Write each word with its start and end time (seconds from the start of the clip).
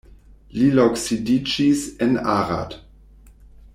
Li 0.59 0.69
loksidiĝis 0.79 1.85
en 2.07 2.17
Arad. 2.39 2.75